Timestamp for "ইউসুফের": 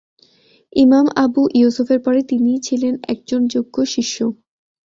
1.53-1.99